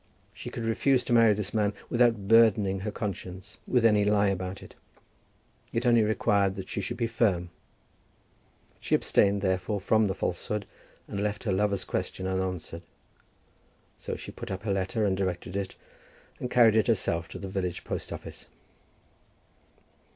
She 0.33 0.49
could 0.49 0.65
refuse 0.65 1.03
to 1.03 1.13
marry 1.13 1.35
this 1.35 1.53
man 1.53 1.73
without 1.87 2.27
burdening 2.27 2.79
her 2.79 2.89
conscience 2.91 3.59
with 3.67 3.85
any 3.85 4.03
lie 4.03 4.29
about 4.29 4.63
it. 4.63 4.73
It 5.71 5.85
only 5.85 6.01
required 6.01 6.55
that 6.55 6.69
she 6.69 6.81
should 6.81 6.97
be 6.97 7.05
firm. 7.05 7.51
She 8.79 8.95
abstained, 8.95 9.43
therefore, 9.43 9.79
from 9.79 10.07
the 10.07 10.15
falsehood, 10.15 10.65
and 11.07 11.21
left 11.21 11.43
her 11.43 11.51
lover's 11.51 11.83
question 11.85 12.25
unanswered. 12.25 12.81
So 13.99 14.15
she 14.15 14.31
put 14.31 14.49
up 14.49 14.63
her 14.63 14.73
letter 14.73 15.05
and 15.05 15.15
directed 15.15 15.55
it, 15.55 15.75
and 16.39 16.49
carried 16.49 16.75
it 16.75 16.87
herself 16.87 17.27
to 17.27 17.37
the 17.37 17.47
village 17.47 17.83
post 17.83 18.11
office. 18.11 18.47